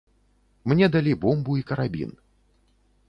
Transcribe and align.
Мне 0.71 0.89
далі 0.95 1.13
бомбу 1.25 1.57
і 1.61 1.63
карабін. 1.73 2.17